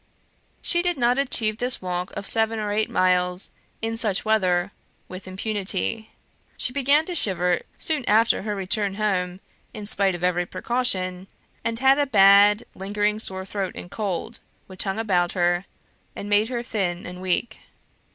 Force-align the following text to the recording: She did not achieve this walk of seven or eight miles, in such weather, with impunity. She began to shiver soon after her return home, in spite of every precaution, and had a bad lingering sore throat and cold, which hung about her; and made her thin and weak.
She 0.63 0.81
did 0.81 0.97
not 0.97 1.19
achieve 1.19 1.59
this 1.59 1.79
walk 1.79 2.11
of 2.17 2.25
seven 2.25 2.57
or 2.57 2.71
eight 2.71 2.89
miles, 2.89 3.51
in 3.83 3.95
such 3.95 4.25
weather, 4.25 4.71
with 5.07 5.27
impunity. 5.27 6.09
She 6.57 6.73
began 6.73 7.05
to 7.05 7.13
shiver 7.13 7.59
soon 7.77 8.03
after 8.09 8.41
her 8.41 8.55
return 8.55 8.95
home, 8.95 9.41
in 9.75 9.85
spite 9.85 10.15
of 10.15 10.23
every 10.23 10.47
precaution, 10.47 11.27
and 11.63 11.77
had 11.77 11.99
a 11.99 12.07
bad 12.07 12.63
lingering 12.73 13.19
sore 13.19 13.45
throat 13.45 13.75
and 13.75 13.91
cold, 13.91 14.39
which 14.65 14.85
hung 14.85 14.97
about 14.97 15.33
her; 15.33 15.65
and 16.15 16.27
made 16.27 16.49
her 16.49 16.63
thin 16.63 17.05
and 17.05 17.21
weak. 17.21 17.59